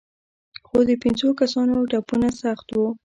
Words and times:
خو 0.67 0.77
د 0.89 0.91
پنځو 1.03 1.29
کسانو 1.39 1.75
ټپونه 1.91 2.27
سخت 2.41 2.67
وو. 2.71 2.87